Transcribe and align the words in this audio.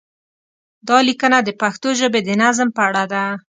دا 0.87 0.97
لیکنه 1.07 1.37
د 1.43 1.49
پښتو 1.61 1.89
ژبې 1.99 2.21
د 2.23 2.29
نظم 2.43 2.67
په 2.77 2.81
اړه 2.89 3.03
ده. 3.13 3.23